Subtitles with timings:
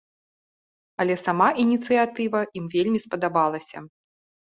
[1.03, 3.77] Але сама ініцыятыва ім вельмі спадабалася.